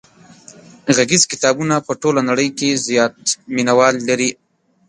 [0.95, 3.15] غږیز کتابونه په ټوله نړۍ کې زیات
[3.55, 4.29] مینوال لري.